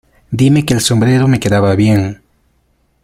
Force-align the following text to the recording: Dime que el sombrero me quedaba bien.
Dime 0.31 0.65
que 0.65 0.73
el 0.73 0.81
sombrero 0.81 1.27
me 1.27 1.39
quedaba 1.39 1.75
bien. 1.75 2.23